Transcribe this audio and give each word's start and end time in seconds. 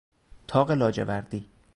طاق 0.47 0.71
لاجوردی 0.71 1.49